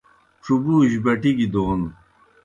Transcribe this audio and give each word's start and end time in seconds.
ڇُبُوجیْ 0.43 0.97
بٹِگیْ 1.05 1.45
دون 1.53 1.81